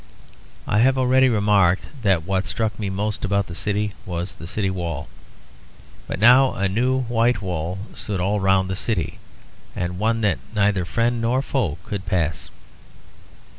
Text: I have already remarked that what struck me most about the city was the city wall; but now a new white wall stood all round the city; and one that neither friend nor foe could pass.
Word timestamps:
I 0.65 0.79
have 0.79 0.97
already 0.97 1.29
remarked 1.29 1.89
that 2.01 2.23
what 2.23 2.47
struck 2.47 2.79
me 2.79 2.89
most 2.89 3.23
about 3.23 3.45
the 3.45 3.53
city 3.53 3.93
was 4.03 4.33
the 4.33 4.47
city 4.47 4.71
wall; 4.71 5.07
but 6.07 6.19
now 6.19 6.53
a 6.55 6.67
new 6.67 7.01
white 7.01 7.39
wall 7.39 7.77
stood 7.93 8.19
all 8.19 8.39
round 8.39 8.67
the 8.67 8.75
city; 8.75 9.19
and 9.75 9.99
one 9.99 10.21
that 10.21 10.39
neither 10.55 10.85
friend 10.85 11.21
nor 11.21 11.43
foe 11.43 11.77
could 11.85 12.07
pass. 12.07 12.49